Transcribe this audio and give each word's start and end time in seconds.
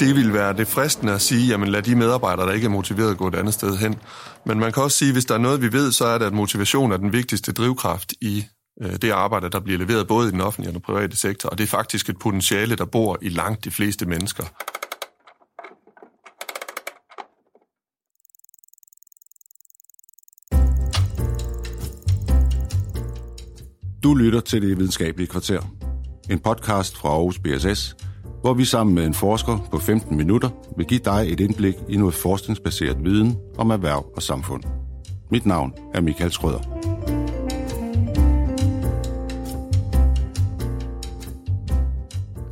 Det 0.00 0.16
vil 0.16 0.32
være 0.32 0.52
det 0.52 0.66
fristende 0.66 1.12
at 1.12 1.20
sige, 1.20 1.46
jamen 1.46 1.68
lad 1.68 1.82
de 1.82 1.94
medarbejdere, 1.94 2.46
der 2.46 2.52
ikke 2.52 2.64
er 2.64 2.70
motiveret, 2.70 3.18
gå 3.18 3.28
et 3.28 3.34
andet 3.34 3.54
sted 3.54 3.76
hen. 3.76 3.96
Men 4.46 4.58
man 4.58 4.72
kan 4.72 4.82
også 4.82 4.98
sige, 4.98 5.12
hvis 5.12 5.24
der 5.24 5.34
er 5.34 5.38
noget, 5.38 5.62
vi 5.62 5.72
ved, 5.72 5.92
så 5.92 6.06
er 6.06 6.18
det, 6.18 6.26
at 6.26 6.32
motivation 6.32 6.92
er 6.92 6.96
den 6.96 7.12
vigtigste 7.12 7.52
drivkraft 7.52 8.12
i 8.20 8.44
øh, 8.82 8.92
det 9.02 9.10
arbejde, 9.10 9.50
der 9.50 9.60
bliver 9.60 9.78
leveret 9.78 10.08
både 10.08 10.28
i 10.28 10.30
den 10.30 10.40
offentlige 10.40 10.70
og 10.70 10.74
den 10.74 10.82
private 10.82 11.16
sektor. 11.16 11.48
Og 11.48 11.58
det 11.58 11.64
er 11.64 11.68
faktisk 11.68 12.08
et 12.08 12.18
potentiale, 12.18 12.76
der 12.76 12.84
bor 12.84 13.18
i 13.22 13.28
langt 13.28 13.64
de 13.64 13.70
fleste 13.70 14.06
mennesker. 14.06 14.44
Du 24.02 24.14
lytter 24.14 24.40
til 24.40 24.62
Det 24.62 24.78
Videnskabelige 24.78 25.26
Kvarter. 25.26 25.60
En 26.30 26.38
podcast 26.38 26.96
fra 26.96 27.08
Aarhus 27.08 27.38
BSS, 27.38 27.96
hvor 28.40 28.54
vi 28.54 28.64
sammen 28.64 28.94
med 28.94 29.06
en 29.06 29.14
forsker 29.14 29.68
på 29.70 29.78
15 29.78 30.16
minutter 30.16 30.48
vil 30.76 30.86
give 30.86 31.00
dig 31.04 31.26
et 31.28 31.40
indblik 31.40 31.74
i 31.88 31.96
noget 31.96 32.14
forskningsbaseret 32.14 33.04
viden 33.04 33.36
om 33.58 33.70
erhverv 33.70 34.06
og 34.16 34.22
samfund. 34.22 34.62
Mit 35.30 35.46
navn 35.46 35.72
er 35.94 36.00
Michael 36.00 36.30
Schrøder. 36.30 36.80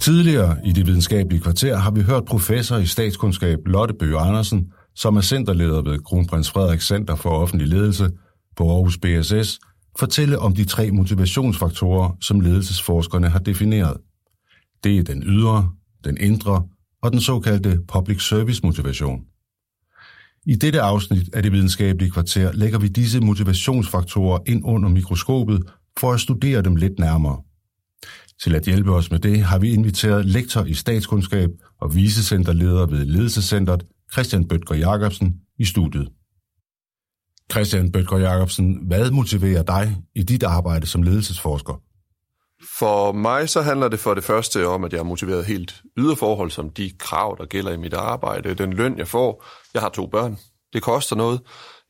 Tidligere 0.00 0.56
i 0.64 0.72
det 0.72 0.86
videnskabelige 0.86 1.40
kvarter 1.40 1.76
har 1.76 1.90
vi 1.90 2.02
hørt 2.02 2.24
professor 2.24 2.76
i 2.76 2.86
statskundskab 2.86 3.58
Lotte 3.66 3.94
Bøge 3.94 4.18
Andersen, 4.18 4.72
som 4.96 5.16
er 5.16 5.20
centerleder 5.20 5.82
ved 5.82 5.98
Kronprins 5.98 6.50
Frederik 6.50 6.80
Center 6.80 7.16
for 7.16 7.30
Offentlig 7.30 7.68
Ledelse 7.68 8.10
på 8.56 8.70
Aarhus 8.70 8.98
BSS, 8.98 9.58
fortælle 9.98 10.38
om 10.38 10.54
de 10.54 10.64
tre 10.64 10.90
motivationsfaktorer, 10.90 12.16
som 12.20 12.40
ledelsesforskerne 12.40 13.28
har 13.28 13.38
defineret. 13.38 13.96
Det 14.84 14.98
er 14.98 15.02
den 15.02 15.22
ydre, 15.26 15.72
den 16.04 16.16
indre 16.20 16.68
og 17.02 17.12
den 17.12 17.20
såkaldte 17.20 17.80
public 17.88 18.22
service 18.22 18.60
motivation. 18.64 19.24
I 20.46 20.54
dette 20.54 20.80
afsnit 20.80 21.34
af 21.34 21.42
det 21.42 21.52
videnskabelige 21.52 22.10
kvarter 22.10 22.52
lægger 22.52 22.78
vi 22.78 22.88
disse 22.88 23.20
motivationsfaktorer 23.20 24.38
ind 24.46 24.62
under 24.64 24.88
mikroskopet 24.88 25.62
for 25.98 26.12
at 26.12 26.20
studere 26.20 26.62
dem 26.62 26.76
lidt 26.76 26.98
nærmere. 26.98 27.42
Til 28.42 28.54
at 28.54 28.64
hjælpe 28.64 28.92
os 28.92 29.10
med 29.10 29.18
det 29.18 29.42
har 29.42 29.58
vi 29.58 29.72
inviteret 29.72 30.26
lektor 30.26 30.64
i 30.64 30.74
statskundskab 30.74 31.50
og 31.80 31.94
vicecenterleder 31.94 32.86
ved 32.86 33.04
Ledelsescentret 33.04 33.86
Christian 34.12 34.48
Bøtger 34.48 34.74
Jacobsen 34.74 35.36
i 35.58 35.64
studiet. 35.64 36.08
Christian 37.52 37.92
Bøtger 37.92 38.18
Jacobsen, 38.18 38.78
hvad 38.86 39.10
motiverer 39.10 39.62
dig 39.62 39.96
i 40.14 40.22
dit 40.22 40.42
arbejde 40.42 40.86
som 40.86 41.02
ledelsesforsker? 41.02 41.82
For 42.78 43.12
mig 43.12 43.48
så 43.48 43.62
handler 43.62 43.88
det 43.88 44.00
for 44.00 44.14
det 44.14 44.24
første 44.24 44.66
om, 44.66 44.84
at 44.84 44.92
jeg 44.92 44.98
er 44.98 45.04
motiveret 45.04 45.44
helt 45.44 45.82
yderforhold, 45.96 46.50
som 46.50 46.70
de 46.70 46.92
krav, 46.98 47.36
der 47.38 47.46
gælder 47.46 47.72
i 47.72 47.76
mit 47.76 47.94
arbejde, 47.94 48.54
den 48.54 48.72
løn, 48.72 48.98
jeg 48.98 49.08
får. 49.08 49.44
Jeg 49.74 49.82
har 49.82 49.88
to 49.88 50.06
børn. 50.06 50.38
Det 50.72 50.82
koster 50.82 51.16
noget. 51.16 51.40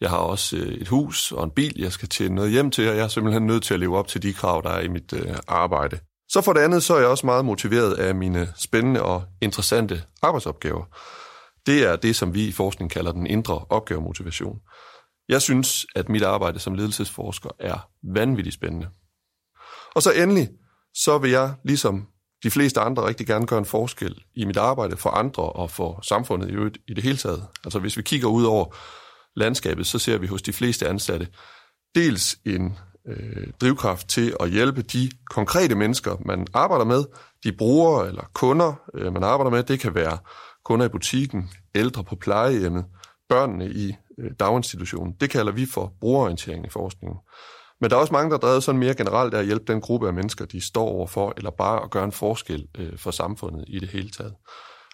Jeg 0.01 0.11
har 0.11 0.17
også 0.17 0.57
øh, 0.57 0.73
et 0.73 0.89
hus 0.89 1.33
og 1.33 1.45
en 1.45 1.51
bil, 1.51 1.75
jeg 1.79 1.93
skal 1.93 2.09
tjene 2.09 2.35
noget 2.35 2.51
hjem 2.51 2.71
til, 2.71 2.89
og 2.89 2.97
jeg 2.97 3.05
er 3.05 3.09
simpelthen 3.09 3.47
nødt 3.47 3.63
til 3.63 3.75
at 3.75 3.81
leve 3.81 3.99
op 3.99 4.09
til 4.09 4.23
de 4.23 4.33
krav, 4.33 4.63
der 4.65 4.71
er 4.71 4.81
i 4.81 4.89
mit 4.89 5.13
øh, 5.13 5.37
arbejde. 5.49 5.99
Så 6.29 6.41
for 6.41 6.53
det 6.53 6.61
andet, 6.61 6.83
så 6.83 6.95
er 6.95 6.99
jeg 6.99 7.09
også 7.09 7.27
meget 7.27 7.45
motiveret 7.45 7.95
af 7.95 8.15
mine 8.15 8.53
spændende 8.57 9.03
og 9.03 9.23
interessante 9.41 10.03
arbejdsopgaver. 10.23 10.85
Det 11.67 11.87
er 11.87 11.97
det, 11.97 12.17
som 12.17 12.35
vi 12.35 12.49
i 12.49 12.53
forskning 12.53 12.91
kalder 12.91 13.13
den 13.13 13.27
indre 13.27 13.65
opgavemotivation. 13.69 14.59
Jeg 15.29 15.43
synes, 15.43 15.87
at 15.97 16.09
mit 16.09 16.23
arbejde 16.23 16.59
som 16.59 16.75
ledelsesforsker 16.75 17.51
er 17.59 17.89
vanvittigt 18.15 18.55
spændende. 18.55 18.89
Og 19.99 20.03
så 20.03 20.13
endelig, 20.13 20.49
så 20.95 21.19
vil 21.19 21.31
jeg, 21.31 21.55
ligesom 21.65 22.07
de 22.43 22.51
fleste 22.51 22.81
andre, 22.81 23.07
rigtig 23.07 23.27
gerne 23.27 23.47
gøre 23.47 23.59
en 23.59 23.65
forskel 23.65 24.23
i 24.35 24.45
mit 24.45 24.57
arbejde 24.57 24.97
for 24.97 25.11
andre 25.11 25.43
og 25.43 25.71
for 25.71 26.01
samfundet 26.03 26.51
i 26.51 26.53
øvrigt 26.53 26.79
i 26.89 26.95
det 26.95 27.03
hele 27.03 27.17
taget. 27.17 27.47
Altså 27.65 27.79
hvis 27.79 27.97
vi 27.97 28.03
kigger 28.03 28.29
ud 28.29 28.45
over 28.45 28.77
landskabet, 29.37 29.87
så 29.87 29.99
ser 29.99 30.19
vi 30.19 30.27
hos 30.27 30.43
de 30.43 30.53
fleste 30.53 30.89
ansatte 30.89 31.29
dels 31.95 32.39
en 32.47 32.79
øh, 33.09 33.47
drivkraft 33.61 34.09
til 34.09 34.37
at 34.41 34.51
hjælpe 34.51 34.83
de 34.83 35.11
konkrete 35.31 35.75
mennesker, 35.75 36.17
man 36.27 36.47
arbejder 36.55 36.85
med, 36.85 37.05
de 37.45 37.53
brugere 37.53 38.09
eller 38.09 38.25
kunder, 38.35 38.81
øh, 38.95 39.13
man 39.13 39.25
arbejder 39.25 39.51
med. 39.51 39.63
Det 39.63 39.81
kan 39.81 39.95
være 39.95 40.19
kunder 40.65 40.87
i 40.87 40.89
butikken, 40.89 41.51
ældre 41.75 42.05
på 42.05 42.17
plejehjemmet, 42.17 42.85
børnene 43.29 43.71
i 43.71 43.95
øh, 44.19 44.31
daginstitutionen. 44.41 45.15
Det 45.21 45.31
kalder 45.31 45.53
vi 45.53 45.67
for 45.67 45.93
brugerorientering 46.01 46.67
i 46.67 46.71
forskningen. 46.71 47.19
Men 47.81 47.91
der 47.91 47.97
er 47.97 48.01
også 48.01 48.13
mange, 48.13 48.31
der 48.31 48.37
er 48.37 48.41
drevet 48.41 48.63
sådan 48.63 48.79
mere 48.79 48.95
generelt 48.95 49.35
af 49.35 49.39
at 49.39 49.47
hjælpe 49.47 49.73
den 49.73 49.81
gruppe 49.81 50.07
af 50.07 50.15
mennesker, 50.15 50.45
de 50.45 50.61
står 50.61 50.89
overfor, 50.89 51.35
eller 51.37 51.51
bare 51.51 51.83
at 51.85 51.91
gøre 51.91 52.05
en 52.05 52.13
forskel 52.13 52.67
øh, 52.79 52.99
for 52.99 53.11
samfundet 53.11 53.65
i 53.69 53.79
det 53.79 53.89
hele 53.89 54.11
taget. 54.11 54.33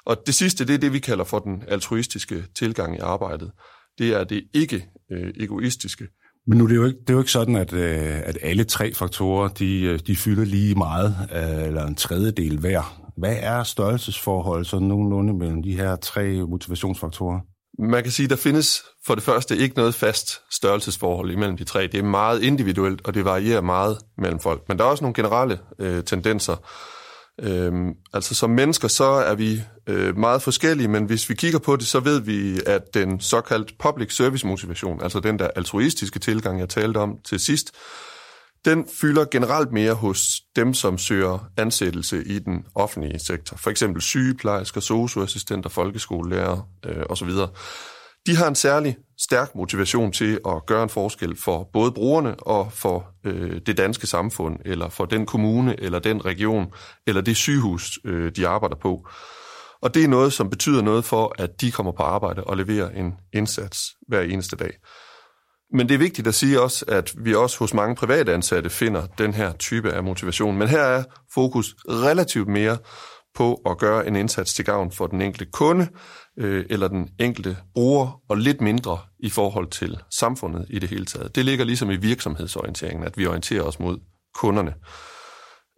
Og 0.07 0.17
det 0.27 0.35
sidste, 0.35 0.67
det 0.67 0.75
er 0.75 0.79
det, 0.79 0.93
vi 0.93 0.99
kalder 0.99 1.25
for 1.25 1.39
den 1.39 1.63
altruistiske 1.69 2.45
tilgang 2.59 2.97
i 2.97 2.99
arbejdet. 2.99 3.51
Det 3.99 4.15
er 4.15 4.25
det 4.25 4.45
ikke 4.55 4.89
øh, 5.13 5.33
egoistiske. 5.41 6.09
Men 6.47 6.59
nu 6.59 6.67
det 6.67 6.73
er 6.73 6.77
jo 6.77 6.87
ikke, 6.87 6.99
det 7.01 7.11
er 7.11 7.15
jo 7.15 7.21
ikke 7.21 7.31
sådan, 7.31 7.57
at, 7.57 7.73
øh, 7.73 8.19
at 8.25 8.39
alle 8.43 8.65
tre 8.65 8.95
faktorer, 8.95 9.49
de, 9.49 9.83
øh, 9.83 9.99
de 10.07 10.17
fylder 10.17 10.45
lige 10.45 10.75
meget, 10.75 11.15
øh, 11.33 11.67
eller 11.67 11.87
en 11.87 11.95
tredjedel 11.95 12.59
hver. 12.59 13.01
Hvad 13.17 13.37
er 13.41 13.63
størrelsesforholdet 13.63 14.67
så 14.67 14.79
nogenlunde 14.79 15.35
mellem 15.35 15.63
de 15.63 15.77
her 15.77 15.97
tre 15.97 16.47
motivationsfaktorer? 16.47 17.41
Man 17.79 18.03
kan 18.03 18.13
sige, 18.13 18.25
at 18.25 18.31
der 18.31 18.37
findes 18.37 18.85
for 19.07 19.15
det 19.15 19.25
første 19.25 19.57
ikke 19.57 19.77
noget 19.77 19.95
fast 19.95 20.41
størrelsesforhold 20.51 21.31
imellem 21.31 21.57
de 21.57 21.65
tre. 21.65 21.83
Det 21.83 21.95
er 21.95 22.03
meget 22.03 22.43
individuelt, 22.43 23.01
og 23.05 23.15
det 23.15 23.25
varierer 23.25 23.61
meget 23.61 23.99
mellem 24.19 24.41
folk. 24.41 24.63
Men 24.69 24.79
der 24.79 24.85
er 24.85 24.89
også 24.89 25.05
nogle 25.05 25.15
generelle 25.15 25.59
øh, 25.79 26.05
tendenser. 26.05 26.57
Øhm, 27.41 27.93
altså 28.13 28.35
som 28.35 28.51
mennesker, 28.51 28.89
så 28.89 29.05
er 29.05 29.35
vi 29.35 29.63
øh, 29.87 30.19
meget 30.19 30.43
forskellige, 30.43 30.89
men 30.89 31.05
hvis 31.05 31.29
vi 31.29 31.35
kigger 31.35 31.59
på 31.59 31.77
det, 31.77 31.87
så 31.87 32.01
ved 32.01 32.21
vi, 32.21 32.61
at 32.67 32.95
den 32.95 33.21
såkaldt 33.21 33.79
public 33.79 34.17
service 34.17 34.47
motivation, 34.47 35.03
altså 35.03 35.21
den 35.21 35.39
der 35.39 35.49
altruistiske 35.57 36.19
tilgang, 36.19 36.61
jeg 36.61 36.69
talte 36.69 36.99
om 36.99 37.19
til 37.25 37.41
sidst, 37.41 37.71
den 38.65 38.89
fylder 39.01 39.25
generelt 39.31 39.73
mere 39.73 39.95
hos 39.95 40.41
dem, 40.57 40.75
som 40.75 40.99
søger 40.99 41.51
ansættelse 41.57 42.25
i 42.27 42.39
den 42.39 42.65
offentlige 42.75 43.19
sektor. 43.19 43.57
For 43.57 43.71
eksempel 43.71 44.03
sygeplejersker, 44.03 44.81
socioassistenter, 44.81 45.71
folkeskolelærer 45.71 46.69
øh, 46.87 47.03
osv. 47.09 47.31
De 48.27 48.37
har 48.37 48.49
en 48.49 48.55
særlig 48.55 48.97
stærk 49.21 49.55
motivation 49.55 50.13
til 50.13 50.41
at 50.47 50.67
gøre 50.67 50.83
en 50.83 50.89
forskel 50.89 51.37
for 51.37 51.71
både 51.73 51.93
brugerne 51.93 52.37
og 52.37 52.73
for 52.73 53.07
øh, 53.25 53.61
det 53.67 53.77
danske 53.77 54.07
samfund, 54.07 54.57
eller 54.65 54.89
for 54.89 55.05
den 55.05 55.27
kommune, 55.27 55.81
eller 55.81 55.99
den 55.99 56.25
region, 56.25 56.67
eller 57.07 57.21
det 57.21 57.37
sygehus, 57.37 57.99
øh, 58.05 58.33
de 58.37 58.49
arbejder 58.49 58.77
på. 58.77 59.09
Og 59.83 59.95
det 59.95 60.05
er 60.05 60.09
noget, 60.09 60.33
som 60.33 60.51
betyder 60.51 60.83
noget 60.83 61.05
for, 61.05 61.35
at 61.39 61.61
de 61.61 61.71
kommer 61.71 61.93
på 61.93 62.03
arbejde 62.03 62.45
og 62.45 62.57
leverer 62.57 62.91
en 62.91 63.13
indsats 63.33 63.79
hver 64.09 64.21
eneste 64.21 64.57
dag. 64.57 64.71
Men 65.75 65.89
det 65.89 65.95
er 65.95 65.99
vigtigt 65.99 66.27
at 66.27 66.35
sige 66.35 66.61
også, 66.61 66.85
at 66.89 67.15
vi 67.19 67.35
også 67.35 67.59
hos 67.59 67.75
mange 67.75 67.97
private 67.97 68.35
ansatte 68.35 68.71
finder 68.71 69.07
den 69.07 69.35
her 69.35 69.53
type 69.53 69.93
af 69.93 70.05
motivation. 70.05 70.59
Men 70.59 70.69
her 70.69 70.81
er 70.83 71.05
fokus 71.35 71.75
relativt 71.89 72.49
mere 72.49 72.79
på 73.35 73.55
at 73.67 73.79
gøre 73.79 74.07
en 74.07 74.17
indsats 74.17 74.55
til 74.55 74.65
gavn 74.65 74.93
for 74.93 75.07
den 75.07 75.23
enkelte 75.23 75.53
kunde 75.53 75.89
øh, 76.39 76.65
eller 76.71 76.89
den 76.89 77.09
enkelte 77.21 77.57
bruger, 77.75 78.21
og 78.29 78.37
lidt 78.37 78.61
mindre 78.61 78.99
i 79.19 79.31
forhold 79.31 79.71
til 79.71 79.99
samfundet 80.11 80.67
i 80.71 80.79
det 80.79 80.89
hele 80.89 81.05
taget. 81.05 81.37
Det 81.37 81.45
ligger 81.45 81.65
ligesom 81.65 81.91
i 81.91 81.97
virksomhedsorienteringen, 81.97 83.07
at 83.07 83.19
vi 83.19 83.27
orienterer 83.27 83.63
os 83.63 83.81
mod 83.81 83.99
kunderne. 84.35 84.75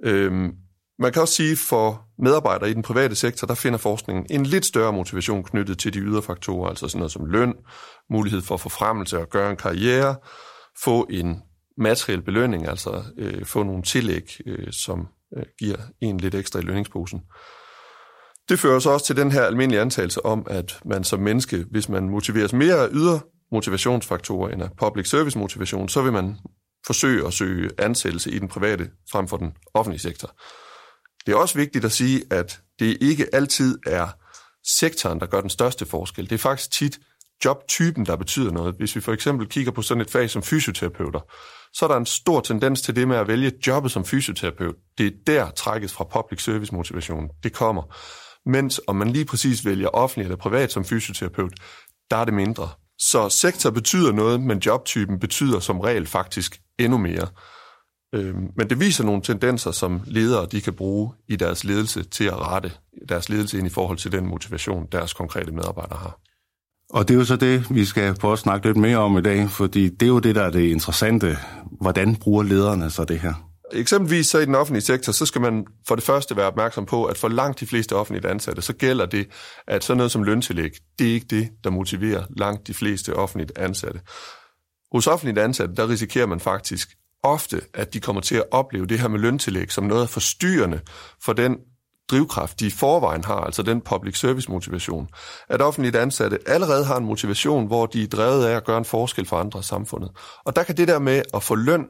Øhm, 0.04 0.52
man 0.98 1.12
kan 1.12 1.22
også 1.22 1.34
sige, 1.34 1.56
for 1.56 2.04
medarbejdere 2.18 2.70
i 2.70 2.74
den 2.74 2.82
private 2.82 3.14
sektor, 3.14 3.46
der 3.46 3.54
finder 3.54 3.78
forskningen 3.78 4.26
en 4.30 4.46
lidt 4.46 4.66
større 4.66 4.92
motivation 4.92 5.44
knyttet 5.44 5.78
til 5.78 5.94
de 5.94 5.98
ydre 5.98 6.22
faktorer, 6.22 6.68
altså 6.68 6.88
sådan 6.88 6.98
noget 6.98 7.12
som 7.12 7.26
løn, 7.26 7.54
mulighed 8.10 8.42
for 8.42 8.56
forfremmelse 8.56 9.18
og 9.18 9.28
gøre 9.28 9.50
en 9.50 9.56
karriere, 9.56 10.16
få 10.84 11.06
en 11.10 11.42
materiel 11.78 12.22
belønning, 12.22 12.68
altså 12.68 13.02
øh, 13.18 13.44
få 13.44 13.62
nogle 13.62 13.82
tillæg, 13.82 14.36
øh, 14.46 14.72
som 14.72 15.08
øh, 15.36 15.42
giver 15.58 15.76
en 16.00 16.18
lidt 16.18 16.34
ekstra 16.34 16.58
i 16.58 16.62
lønningsposen. 16.62 17.20
Det 18.48 18.58
fører 18.58 18.78
så 18.78 18.90
også 18.90 19.06
til 19.06 19.16
den 19.16 19.32
her 19.32 19.42
almindelige 19.42 19.80
antagelse 19.80 20.24
om, 20.24 20.46
at 20.50 20.80
man 20.84 21.04
som 21.04 21.20
menneske, 21.20 21.64
hvis 21.70 21.88
man 21.88 22.08
motiveres 22.08 22.52
mere 22.52 22.74
af 22.74 22.88
ydre 22.92 23.20
motivationsfaktorer 23.52 24.50
end 24.50 24.62
af 24.62 24.68
public 24.78 25.08
service 25.08 25.38
motivation, 25.38 25.88
så 25.88 26.02
vil 26.02 26.12
man 26.12 26.36
forsøge 26.86 27.26
at 27.26 27.32
søge 27.32 27.70
ansættelse 27.78 28.30
i 28.30 28.38
den 28.38 28.48
private 28.48 28.90
frem 29.12 29.28
for 29.28 29.36
den 29.36 29.52
offentlige 29.74 30.00
sektor. 30.00 30.30
Det 31.26 31.32
er 31.32 31.36
også 31.36 31.58
vigtigt 31.58 31.84
at 31.84 31.92
sige, 31.92 32.22
at 32.30 32.60
det 32.78 32.98
ikke 33.00 33.26
altid 33.34 33.78
er 33.86 34.08
sektoren, 34.78 35.20
der 35.20 35.26
gør 35.26 35.40
den 35.40 35.50
største 35.50 35.86
forskel. 35.86 36.24
Det 36.24 36.34
er 36.34 36.38
faktisk 36.38 36.70
tit 36.70 36.98
jobtypen, 37.44 38.06
der 38.06 38.16
betyder 38.16 38.50
noget. 38.50 38.74
Hvis 38.74 38.96
vi 38.96 39.00
for 39.00 39.12
eksempel 39.12 39.48
kigger 39.48 39.72
på 39.72 39.82
sådan 39.82 40.00
et 40.00 40.10
fag 40.10 40.30
som 40.30 40.42
fysioterapeuter, 40.42 41.20
så 41.72 41.84
er 41.84 41.88
der 41.88 41.96
en 41.96 42.06
stor 42.06 42.40
tendens 42.40 42.82
til 42.82 42.96
det 42.96 43.08
med 43.08 43.16
at 43.16 43.28
vælge 43.28 43.52
jobbet 43.66 43.92
som 43.92 44.04
fysioterapeut. 44.04 44.74
Det 44.98 45.06
er 45.06 45.10
der 45.26 45.50
trækkes 45.50 45.92
fra 45.92 46.04
public 46.04 46.42
service 46.42 46.74
motivationen. 46.74 47.30
Det 47.42 47.52
kommer. 47.52 47.82
Mens 48.48 48.80
om 48.86 48.96
man 48.96 49.10
lige 49.10 49.24
præcis 49.24 49.64
vælger 49.64 49.88
offentlig 49.88 50.24
eller 50.24 50.36
privat 50.36 50.72
som 50.72 50.84
fysioterapeut, 50.84 51.52
der 52.10 52.16
er 52.16 52.24
det 52.24 52.34
mindre. 52.34 52.68
Så 52.98 53.28
sektor 53.28 53.70
betyder 53.70 54.12
noget, 54.12 54.40
men 54.40 54.58
jobtypen 54.58 55.18
betyder 55.20 55.60
som 55.60 55.80
regel 55.80 56.06
faktisk 56.06 56.60
endnu 56.78 56.98
mere. 56.98 57.28
Øhm, 58.14 58.48
men 58.56 58.70
det 58.70 58.80
viser 58.80 59.04
nogle 59.04 59.22
tendenser, 59.22 59.70
som 59.70 60.00
ledere 60.06 60.46
de 60.52 60.60
kan 60.60 60.72
bruge 60.72 61.12
i 61.28 61.36
deres 61.36 61.64
ledelse 61.64 62.02
til 62.02 62.24
at 62.24 62.38
rette 62.38 62.72
deres 63.08 63.28
ledelse 63.28 63.58
ind 63.58 63.66
i 63.66 63.70
forhold 63.70 63.98
til 63.98 64.12
den 64.12 64.26
motivation, 64.26 64.86
deres 64.92 65.12
konkrete 65.12 65.52
medarbejdere 65.52 65.98
har. 65.98 66.18
Og 66.90 67.08
det 67.08 67.14
er 67.14 67.18
jo 67.18 67.24
så 67.24 67.36
det, 67.36 67.74
vi 67.74 67.84
skal 67.84 68.14
prøve 68.14 68.32
at 68.32 68.38
snakke 68.38 68.66
lidt 68.66 68.76
mere 68.76 68.98
om 68.98 69.18
i 69.18 69.22
dag, 69.22 69.50
fordi 69.50 69.88
det 69.88 70.02
er 70.02 70.10
jo 70.10 70.18
det, 70.18 70.34
der 70.34 70.42
er 70.42 70.50
det 70.50 70.70
interessante. 70.70 71.38
Hvordan 71.80 72.16
bruger 72.16 72.42
lederne 72.42 72.90
så 72.90 73.04
det 73.04 73.20
her? 73.20 73.34
Eksempelvis 73.72 74.26
så 74.26 74.38
i 74.38 74.44
den 74.44 74.54
offentlige 74.54 74.82
sektor, 74.82 75.12
så 75.12 75.26
skal 75.26 75.40
man 75.40 75.66
for 75.88 75.94
det 75.94 76.04
første 76.04 76.36
være 76.36 76.46
opmærksom 76.46 76.86
på, 76.86 77.04
at 77.04 77.18
for 77.18 77.28
langt 77.28 77.60
de 77.60 77.66
fleste 77.66 77.96
offentlige 77.96 78.30
ansatte, 78.30 78.62
så 78.62 78.72
gælder 78.72 79.06
det, 79.06 79.28
at 79.66 79.84
sådan 79.84 79.96
noget 79.96 80.12
som 80.12 80.22
løntillæg, 80.22 80.70
det 80.98 81.10
er 81.10 81.14
ikke 81.14 81.26
det, 81.30 81.48
der 81.64 81.70
motiverer 81.70 82.24
langt 82.36 82.66
de 82.66 82.74
fleste 82.74 83.16
offentligt 83.16 83.58
ansatte. 83.58 84.00
Hos 84.92 85.06
offentligt 85.06 85.38
ansatte, 85.38 85.74
der 85.74 85.88
risikerer 85.88 86.26
man 86.26 86.40
faktisk 86.40 86.88
ofte, 87.26 87.60
at 87.74 87.94
de 87.94 88.00
kommer 88.00 88.22
til 88.22 88.36
at 88.36 88.44
opleve 88.50 88.86
det 88.86 89.00
her 89.00 89.08
med 89.08 89.18
løntillæg 89.18 89.72
som 89.72 89.84
noget 89.84 90.08
forstyrrende 90.08 90.80
for 91.24 91.32
den 91.32 91.56
drivkraft, 92.10 92.60
de 92.60 92.66
i 92.66 92.70
forvejen 92.70 93.24
har, 93.24 93.40
altså 93.40 93.62
den 93.62 93.80
public 93.80 94.18
service 94.18 94.50
motivation. 94.50 95.08
At 95.48 95.62
offentligt 95.62 95.96
ansatte 95.96 96.38
allerede 96.46 96.84
har 96.84 96.96
en 96.96 97.04
motivation, 97.04 97.66
hvor 97.66 97.86
de 97.86 98.02
er 98.02 98.06
drevet 98.06 98.46
af 98.46 98.56
at 98.56 98.64
gøre 98.64 98.78
en 98.78 98.84
forskel 98.84 99.26
for 99.26 99.36
andre 99.36 99.60
i 99.60 99.62
samfundet. 99.62 100.10
Og 100.44 100.56
der 100.56 100.62
kan 100.62 100.76
det 100.76 100.88
der 100.88 100.98
med 100.98 101.22
at 101.34 101.42
få 101.42 101.54
løn, 101.54 101.86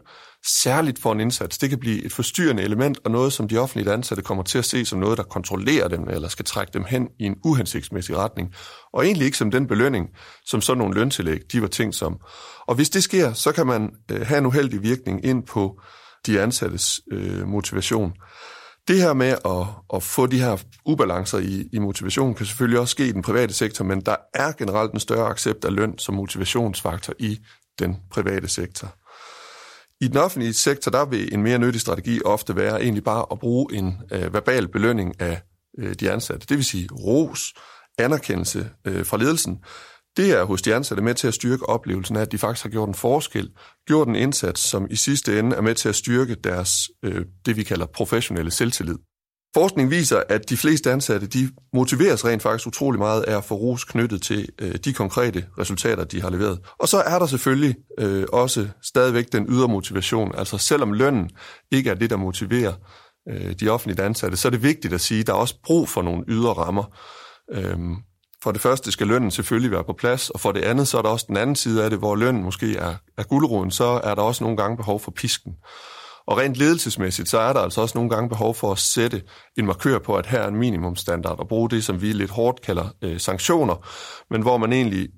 særligt 0.48 0.98
for 0.98 1.12
en 1.12 1.20
indsats, 1.20 1.58
det 1.58 1.70
kan 1.70 1.78
blive 1.78 2.04
et 2.04 2.12
forstyrrende 2.12 2.62
element, 2.62 2.98
og 3.04 3.10
noget, 3.10 3.32
som 3.32 3.48
de 3.48 3.58
offentlige 3.58 3.92
ansatte 3.92 4.22
kommer 4.22 4.44
til 4.44 4.58
at 4.58 4.64
se 4.64 4.84
som 4.84 4.98
noget, 4.98 5.18
der 5.18 5.24
kontrollerer 5.24 5.88
dem, 5.88 6.08
eller 6.08 6.28
skal 6.28 6.44
trække 6.44 6.72
dem 6.74 6.84
hen 6.84 7.08
i 7.18 7.24
en 7.24 7.36
uhensigtsmæssig 7.44 8.16
retning. 8.16 8.54
Og 8.92 9.04
egentlig 9.04 9.26
ikke 9.26 9.38
som 9.38 9.50
den 9.50 9.66
belønning, 9.66 10.08
som 10.44 10.60
sådan 10.60 10.78
nogle 10.78 10.94
løntillæg, 10.94 11.40
de 11.52 11.62
var 11.62 11.68
tænkt 11.68 11.94
som. 11.94 12.18
Og 12.66 12.74
hvis 12.74 12.90
det 12.90 13.02
sker, 13.02 13.32
så 13.32 13.52
kan 13.52 13.66
man 13.66 13.90
øh, 14.10 14.26
have 14.26 14.38
en 14.38 14.46
uheldig 14.46 14.82
virkning 14.82 15.24
ind 15.24 15.46
på 15.46 15.80
de 16.26 16.40
ansattes 16.40 17.00
øh, 17.12 17.48
motivation. 17.48 18.12
Det 18.88 19.02
her 19.02 19.12
med 19.12 19.36
at, 19.44 19.66
at 19.94 20.02
få 20.02 20.26
de 20.26 20.40
her 20.40 20.56
ubalancer 20.84 21.38
i, 21.38 21.68
i 21.72 21.78
motivation 21.78 22.34
kan 22.34 22.46
selvfølgelig 22.46 22.80
også 22.80 22.90
ske 22.92 23.06
i 23.06 23.12
den 23.12 23.22
private 23.22 23.54
sektor, 23.54 23.84
men 23.84 24.00
der 24.00 24.16
er 24.34 24.52
generelt 24.52 24.92
en 24.92 25.00
større 25.00 25.30
accept 25.30 25.64
af 25.64 25.74
løn 25.74 25.98
som 25.98 26.14
motivationsfaktor 26.14 27.14
i 27.18 27.38
den 27.78 27.96
private 28.10 28.48
sektor. 28.48 28.94
I 30.00 30.08
den 30.08 30.16
offentlige 30.16 30.54
sektor, 30.54 30.90
der 30.90 31.04
vil 31.04 31.34
en 31.34 31.42
mere 31.42 31.58
nyttig 31.58 31.80
strategi 31.80 32.20
ofte 32.24 32.56
være 32.56 32.82
egentlig 32.82 33.04
bare 33.04 33.26
at 33.32 33.38
bruge 33.38 33.74
en 33.74 33.94
øh, 34.12 34.34
verbal 34.34 34.68
belønning 34.68 35.20
af 35.20 35.42
øh, 35.78 35.94
de 35.94 36.10
ansatte. 36.10 36.46
Det 36.46 36.56
vil 36.56 36.64
sige 36.64 36.88
ros, 36.92 37.54
anerkendelse 37.98 38.70
øh, 38.84 39.06
fra 39.06 39.16
ledelsen. 39.16 39.58
Det 40.16 40.32
er 40.32 40.44
hos 40.44 40.62
de 40.62 40.74
ansatte 40.74 41.02
med 41.02 41.14
til 41.14 41.28
at 41.28 41.34
styrke 41.34 41.68
oplevelsen 41.68 42.16
af, 42.16 42.20
at 42.20 42.32
de 42.32 42.38
faktisk 42.38 42.64
har 42.64 42.70
gjort 42.70 42.88
en 42.88 42.94
forskel, 42.94 43.50
gjort 43.86 44.08
en 44.08 44.16
indsats, 44.16 44.60
som 44.60 44.86
i 44.90 44.96
sidste 44.96 45.38
ende 45.38 45.56
er 45.56 45.60
med 45.60 45.74
til 45.74 45.88
at 45.88 45.94
styrke 45.94 46.34
deres, 46.34 46.90
øh, 47.02 47.24
det 47.46 47.56
vi 47.56 47.62
kalder 47.62 47.86
professionelle 47.86 48.50
selvtillid. 48.50 48.98
Forskning 49.54 49.90
viser, 49.90 50.22
at 50.28 50.50
de 50.50 50.56
fleste 50.56 50.92
ansatte 50.92 51.26
de 51.26 51.50
motiveres 51.72 52.24
rent 52.24 52.42
faktisk 52.42 52.66
utrolig 52.66 52.98
meget 52.98 53.22
af 53.22 53.36
at 53.36 53.44
få 53.44 53.54
ros 53.54 53.84
knyttet 53.84 54.22
til 54.22 54.48
øh, 54.60 54.74
de 54.74 54.92
konkrete 54.92 55.46
resultater, 55.58 56.04
de 56.04 56.22
har 56.22 56.30
leveret. 56.30 56.58
Og 56.78 56.88
så 56.88 57.02
er 57.06 57.18
der 57.18 57.26
selvfølgelig 57.26 57.76
øh, 57.98 58.24
også 58.32 58.68
stadigvæk 58.82 59.32
den 59.32 59.46
ydre 59.48 59.68
motivation. 59.68 60.34
Altså 60.34 60.58
selvom 60.58 60.92
lønnen 60.92 61.30
ikke 61.72 61.90
er 61.90 61.94
det, 61.94 62.10
der 62.10 62.16
motiverer 62.16 62.72
øh, 63.28 63.52
de 63.60 63.68
offentlige 63.68 64.04
ansatte, 64.04 64.36
så 64.36 64.48
er 64.48 64.50
det 64.50 64.62
vigtigt 64.62 64.94
at 64.94 65.00
sige, 65.00 65.20
at 65.20 65.26
der 65.26 65.32
er 65.32 65.36
også 65.36 65.54
brug 65.64 65.88
for 65.88 66.02
nogle 66.02 66.24
ydre 66.28 66.52
rammer. 66.52 66.84
Øhm, 67.52 67.96
for 68.42 68.52
det 68.52 68.60
første 68.60 68.92
skal 68.92 69.06
lønnen 69.06 69.30
selvfølgelig 69.30 69.70
være 69.70 69.84
på 69.84 69.92
plads, 69.92 70.30
og 70.30 70.40
for 70.40 70.52
det 70.52 70.64
andet 70.64 70.88
så 70.88 70.98
er 70.98 71.02
der 71.02 71.08
også 71.08 71.26
den 71.28 71.36
anden 71.36 71.56
side 71.56 71.84
af 71.84 71.90
det, 71.90 71.98
hvor 71.98 72.16
lønnen 72.16 72.42
måske 72.42 72.76
er, 72.76 72.94
er 73.18 73.22
guldroden, 73.22 73.70
så 73.70 73.84
er 74.04 74.14
der 74.14 74.22
også 74.22 74.44
nogle 74.44 74.56
gange 74.56 74.76
behov 74.76 75.00
for 75.00 75.10
pisken. 75.10 75.52
Og 76.26 76.38
rent 76.38 76.56
ledelsesmæssigt, 76.56 77.28
så 77.28 77.38
er 77.38 77.52
der 77.52 77.60
altså 77.60 77.80
også 77.80 77.98
nogle 77.98 78.10
gange 78.10 78.28
behov 78.28 78.54
for 78.54 78.72
at 78.72 78.78
sætte 78.78 79.22
en 79.58 79.66
markør 79.66 79.98
på, 79.98 80.14
at 80.14 80.26
her 80.26 80.38
er 80.38 80.48
en 80.48 80.56
minimumstandard, 80.56 81.38
og 81.38 81.48
bruge 81.48 81.70
det, 81.70 81.84
som 81.84 82.02
vi 82.02 82.12
lidt 82.12 82.30
hårdt 82.30 82.62
kalder 82.62 82.88
øh, 83.02 83.20
sanktioner, 83.20 83.88
men 84.30 84.42
hvor 84.42 84.56
man 84.56 84.72
egentlig 84.72 85.08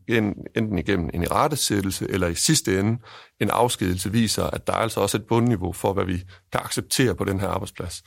enten 0.56 0.78
igennem 0.78 1.10
en 1.14 1.22
irettesættelse 1.22 2.06
eller 2.10 2.28
i 2.28 2.34
sidste 2.34 2.80
ende 2.80 2.98
en 3.40 3.50
afskedelse 3.50 4.12
viser, 4.12 4.44
at 4.44 4.66
der 4.66 4.72
er 4.72 4.76
altså 4.76 5.00
også 5.00 5.16
et 5.16 5.26
bundniveau 5.28 5.72
for, 5.72 5.92
hvad 5.92 6.04
vi 6.04 6.16
kan 6.52 6.60
acceptere 6.64 7.14
på 7.14 7.24
den 7.24 7.40
her 7.40 7.48
arbejdsplads. 7.48 8.02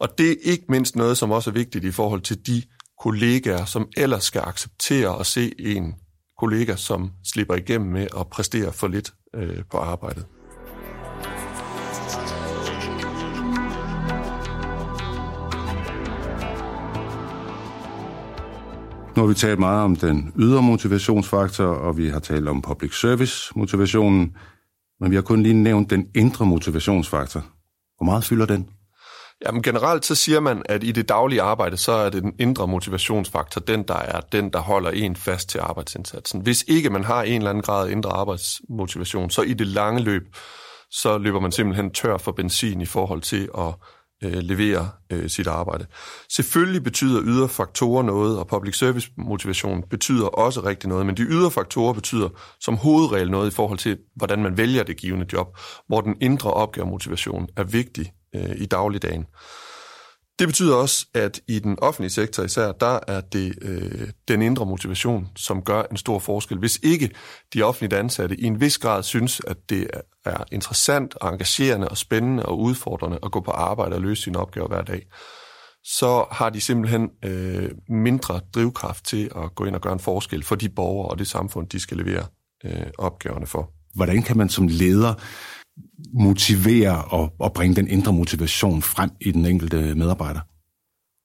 Og 0.00 0.18
det 0.18 0.30
er 0.30 0.36
ikke 0.42 0.64
mindst 0.68 0.96
noget, 0.96 1.18
som 1.18 1.30
også 1.30 1.50
er 1.50 1.54
vigtigt 1.54 1.84
i 1.84 1.90
forhold 1.90 2.20
til 2.20 2.46
de 2.46 2.62
kollegaer, 3.02 3.64
som 3.64 3.88
ellers 3.96 4.24
skal 4.24 4.42
acceptere 4.44 5.20
at 5.20 5.26
se 5.26 5.52
en 5.58 5.94
kollega, 6.38 6.76
som 6.76 7.10
slipper 7.24 7.54
igennem 7.54 7.90
med 7.90 8.06
at 8.20 8.28
præstere 8.28 8.72
for 8.72 8.88
lidt 8.88 9.12
øh, 9.34 9.62
på 9.70 9.78
arbejdet. 9.78 10.26
Nu 19.16 19.22
har 19.22 19.26
vi 19.26 19.34
talt 19.34 19.58
meget 19.58 19.84
om 19.84 19.96
den 19.96 20.32
ydre 20.38 20.62
motivationsfaktor, 20.62 21.66
og 21.66 21.96
vi 21.96 22.08
har 22.08 22.18
talt 22.18 22.48
om 22.48 22.62
public 22.62 23.00
service 23.00 23.52
motivationen, 23.56 24.36
men 25.00 25.10
vi 25.10 25.16
har 25.16 25.22
kun 25.22 25.42
lige 25.42 25.54
nævnt 25.54 25.90
den 25.90 26.06
indre 26.14 26.46
motivationsfaktor. 26.46 27.40
Hvor 27.96 28.04
meget 28.04 28.24
fylder 28.24 28.46
den? 28.46 28.68
Jamen 29.46 29.62
generelt 29.62 30.04
så 30.04 30.14
siger 30.14 30.40
man, 30.40 30.62
at 30.64 30.84
i 30.84 30.92
det 30.92 31.08
daglige 31.08 31.42
arbejde, 31.42 31.76
så 31.76 31.92
er 31.92 32.10
det 32.10 32.22
den 32.22 32.32
indre 32.38 32.68
motivationsfaktor, 32.68 33.60
den 33.60 33.82
der 33.82 33.94
er 33.94 34.20
den, 34.20 34.52
der 34.52 34.58
holder 34.58 34.90
en 34.90 35.16
fast 35.16 35.48
til 35.48 35.58
arbejdsindsatsen. 35.58 36.40
Hvis 36.40 36.64
ikke 36.68 36.90
man 36.90 37.04
har 37.04 37.22
en 37.22 37.36
eller 37.36 37.50
anden 37.50 37.62
grad 37.62 37.88
indre 37.88 38.10
arbejdsmotivation, 38.10 39.30
så 39.30 39.42
i 39.42 39.54
det 39.54 39.66
lange 39.66 40.00
løb, 40.00 40.22
så 40.90 41.18
løber 41.18 41.40
man 41.40 41.52
simpelthen 41.52 41.90
tør 41.90 42.18
for 42.18 42.32
benzin 42.32 42.80
i 42.80 42.86
forhold 42.86 43.20
til 43.20 43.48
at 43.58 43.74
øh, 44.24 44.36
levere 44.36 44.90
øh, 45.10 45.30
sit 45.30 45.46
arbejde. 45.46 45.86
Selvfølgelig 46.30 46.82
betyder 46.82 47.22
ydre 47.24 47.48
faktorer 47.48 48.02
noget, 48.02 48.38
og 48.38 48.46
public 48.46 48.78
service 48.78 49.10
motivation 49.16 49.82
betyder 49.90 50.26
også 50.26 50.60
rigtig 50.60 50.88
noget, 50.88 51.06
men 51.06 51.16
de 51.16 51.22
ydre 51.22 51.50
faktorer 51.50 51.92
betyder 51.92 52.28
som 52.60 52.76
hovedregel 52.76 53.30
noget 53.30 53.50
i 53.50 53.54
forhold 53.54 53.78
til, 53.78 53.98
hvordan 54.16 54.42
man 54.42 54.56
vælger 54.56 54.82
det 54.82 54.96
givende 54.96 55.26
job, 55.32 55.58
hvor 55.86 56.00
den 56.00 56.16
indre 56.20 56.50
opgavemotivation 56.50 57.48
er 57.56 57.64
vigtig 57.64 58.12
øh, 58.34 58.50
i 58.56 58.66
dagligdagen. 58.66 59.26
Det 60.38 60.48
betyder 60.48 60.76
også, 60.76 61.06
at 61.14 61.40
i 61.48 61.58
den 61.58 61.78
offentlige 61.82 62.10
sektor 62.10 62.42
især, 62.42 62.72
der 62.72 63.00
er 63.08 63.20
det 63.20 63.54
øh, 63.62 64.08
den 64.28 64.42
indre 64.42 64.66
motivation, 64.66 65.28
som 65.36 65.62
gør 65.62 65.82
en 65.90 65.96
stor 65.96 66.18
forskel. 66.18 66.58
Hvis 66.58 66.78
ikke 66.82 67.10
de 67.54 67.62
offentlige 67.62 67.98
ansatte 67.98 68.40
i 68.40 68.44
en 68.44 68.60
vis 68.60 68.78
grad 68.78 69.02
synes, 69.02 69.40
at 69.46 69.56
det 69.68 69.90
er 70.24 70.44
interessant 70.52 71.14
og 71.16 71.32
engagerende 71.32 71.88
og 71.88 71.96
spændende 71.96 72.46
og 72.46 72.58
udfordrende 72.60 73.18
at 73.22 73.30
gå 73.30 73.40
på 73.40 73.50
arbejde 73.50 73.94
og 73.94 74.00
løse 74.00 74.22
sine 74.22 74.38
opgaver 74.38 74.68
hver 74.68 74.82
dag, 74.82 75.06
så 75.84 76.26
har 76.30 76.50
de 76.50 76.60
simpelthen 76.60 77.10
øh, 77.24 77.70
mindre 77.88 78.40
drivkraft 78.54 79.04
til 79.04 79.30
at 79.36 79.54
gå 79.54 79.64
ind 79.64 79.74
og 79.74 79.80
gøre 79.80 79.92
en 79.92 80.00
forskel 80.00 80.42
for 80.42 80.54
de 80.54 80.68
borgere 80.68 81.08
og 81.08 81.18
det 81.18 81.26
samfund, 81.26 81.68
de 81.68 81.80
skal 81.80 81.96
levere 81.96 82.26
øh, 82.64 82.86
opgaverne 82.98 83.46
for. 83.46 83.70
Hvordan 83.94 84.22
kan 84.22 84.36
man 84.36 84.48
som 84.48 84.68
leder 84.68 85.14
motivere 86.14 87.04
og, 87.04 87.32
og 87.38 87.52
bringe 87.52 87.76
den 87.76 87.88
indre 87.88 88.12
motivation 88.12 88.82
frem 88.82 89.10
i 89.20 89.30
den 89.30 89.46
enkelte 89.46 89.94
medarbejder? 89.94 90.40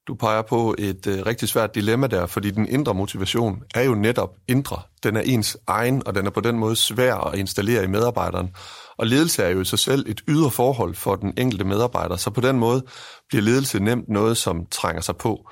Du 0.08 0.16
peger 0.16 0.42
på 0.42 0.76
et 0.78 1.08
øh, 1.08 1.26
rigtig 1.26 1.50
svært 1.50 1.76
dilemma 1.76 2.08
der, 2.08 2.26
fordi 2.26 2.52
den 2.52 2.68
indre 2.70 2.94
motivation 2.94 3.64
er 3.76 3.82
jo 3.82 3.96
netop 3.96 4.30
indre. 4.48 4.82
Den 5.04 5.16
er 5.16 5.22
ens 5.22 5.58
egen, 5.68 6.08
og 6.08 6.16
den 6.16 6.26
er 6.26 6.30
på 6.30 6.42
den 6.42 6.60
måde 6.60 6.76
svær 6.76 7.16
at 7.16 7.40
installere 7.40 7.84
i 7.84 7.88
medarbejderen. 7.88 8.50
Og 8.98 9.08
ledelse 9.08 9.44
er 9.44 9.50
jo 9.50 9.62
i 9.62 9.66
sig 9.66 9.80
selv 9.80 10.06
et 10.08 10.22
ydre 10.28 10.52
forhold 10.52 10.96
for 10.96 11.16
den 11.16 11.34
enkelte 11.38 11.66
medarbejder, 11.66 12.16
så 12.16 12.30
på 12.30 12.42
den 12.42 12.60
måde 12.60 12.84
bliver 13.30 13.42
ledelse 13.42 13.80
nemt 13.80 14.10
noget, 14.10 14.38
som 14.38 14.66
trænger 14.72 15.02
sig 15.02 15.18
på. 15.18 15.50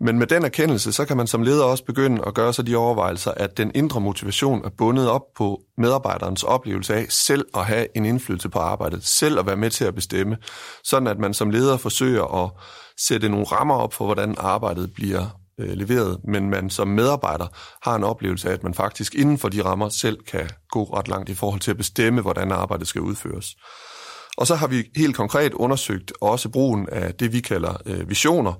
Men 0.00 0.18
med 0.18 0.26
den 0.26 0.44
erkendelse, 0.44 0.92
så 0.92 1.04
kan 1.04 1.16
man 1.16 1.26
som 1.26 1.42
leder 1.42 1.64
også 1.64 1.84
begynde 1.84 2.22
at 2.26 2.34
gøre 2.34 2.52
sig 2.52 2.66
de 2.66 2.76
overvejelser, 2.76 3.30
at 3.30 3.56
den 3.56 3.70
indre 3.74 4.00
motivation 4.00 4.64
er 4.64 4.68
bundet 4.78 5.08
op 5.08 5.22
på 5.36 5.60
medarbejderens 5.78 6.42
oplevelse 6.42 6.94
af 6.94 7.06
selv 7.08 7.46
at 7.54 7.66
have 7.66 7.86
en 7.96 8.04
indflydelse 8.04 8.48
på 8.48 8.58
arbejdet, 8.58 9.04
selv 9.04 9.38
at 9.38 9.46
være 9.46 9.56
med 9.56 9.70
til 9.70 9.84
at 9.84 9.94
bestemme, 9.94 10.36
sådan 10.84 11.08
at 11.08 11.18
man 11.18 11.34
som 11.34 11.50
leder 11.50 11.76
forsøger 11.76 12.44
at 12.44 12.50
sætte 13.06 13.28
nogle 13.28 13.46
rammer 13.46 13.74
op 13.74 13.94
for, 13.94 14.04
hvordan 14.04 14.34
arbejdet 14.38 14.94
bliver 14.94 15.40
øh, 15.60 15.72
leveret, 15.72 16.18
men 16.24 16.50
man 16.50 16.70
som 16.70 16.88
medarbejder 16.88 17.46
har 17.82 17.94
en 17.94 18.04
oplevelse 18.04 18.48
af, 18.48 18.52
at 18.52 18.62
man 18.62 18.74
faktisk 18.74 19.14
inden 19.14 19.38
for 19.38 19.48
de 19.48 19.64
rammer 19.64 19.88
selv 19.88 20.18
kan 20.22 20.48
gå 20.70 20.84
ret 20.84 21.08
langt 21.08 21.28
i 21.28 21.34
forhold 21.34 21.60
til 21.60 21.70
at 21.70 21.76
bestemme, 21.76 22.20
hvordan 22.20 22.52
arbejdet 22.52 22.88
skal 22.88 23.00
udføres. 23.00 23.56
Og 24.36 24.46
så 24.46 24.54
har 24.54 24.66
vi 24.66 24.84
helt 24.96 25.16
konkret 25.16 25.52
undersøgt 25.52 26.12
også 26.20 26.48
brugen 26.48 26.88
af 26.92 27.14
det, 27.14 27.32
vi 27.32 27.40
kalder 27.40 27.76
øh, 27.86 28.08
visioner, 28.08 28.52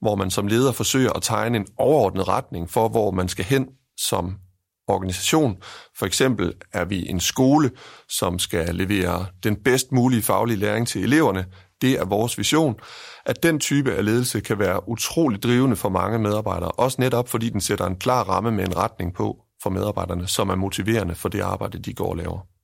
hvor 0.00 0.14
man 0.14 0.30
som 0.30 0.46
leder 0.46 0.72
forsøger 0.72 1.12
at 1.12 1.22
tegne 1.22 1.56
en 1.56 1.66
overordnet 1.76 2.28
retning 2.28 2.70
for, 2.70 2.88
hvor 2.88 3.10
man 3.10 3.28
skal 3.28 3.44
hen 3.44 3.66
som 3.96 4.36
organisation. 4.88 5.56
For 5.98 6.06
eksempel 6.06 6.52
er 6.72 6.84
vi 6.84 7.08
en 7.08 7.20
skole, 7.20 7.70
som 8.08 8.38
skal 8.38 8.74
levere 8.74 9.26
den 9.42 9.56
bedst 9.56 9.92
mulige 9.92 10.22
faglige 10.22 10.56
læring 10.56 10.88
til 10.88 11.02
eleverne. 11.02 11.46
Det 11.82 11.92
er 11.92 12.04
vores 12.04 12.38
vision, 12.38 12.74
at 13.26 13.42
den 13.42 13.60
type 13.60 13.94
af 13.94 14.04
ledelse 14.04 14.40
kan 14.40 14.58
være 14.58 14.88
utrolig 14.88 15.42
drivende 15.42 15.76
for 15.76 15.88
mange 15.88 16.18
medarbejdere, 16.18 16.70
også 16.70 16.96
netop 17.00 17.28
fordi 17.28 17.48
den 17.48 17.60
sætter 17.60 17.86
en 17.86 17.96
klar 17.96 18.24
ramme 18.24 18.50
med 18.50 18.66
en 18.66 18.76
retning 18.76 19.14
på 19.14 19.36
for 19.62 19.70
medarbejderne, 19.70 20.26
som 20.26 20.48
er 20.48 20.54
motiverende 20.54 21.14
for 21.14 21.28
det 21.28 21.40
arbejde, 21.40 21.78
de 21.78 21.94
går 21.94 22.08
og 22.10 22.16
laver. 22.16 22.57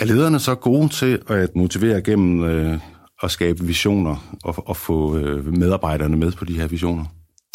Er 0.00 0.04
lederne 0.04 0.40
så 0.40 0.54
gode 0.54 0.88
til 0.88 1.22
at 1.28 1.56
motivere 1.56 2.02
gennem 2.02 2.44
øh, 2.44 2.78
at 3.22 3.30
skabe 3.30 3.64
visioner 3.64 4.36
og, 4.44 4.54
og 4.68 4.76
få 4.76 5.18
øh, 5.18 5.46
medarbejderne 5.46 6.16
med 6.16 6.32
på 6.32 6.44
de 6.44 6.60
her 6.60 6.66
visioner? 6.66 7.04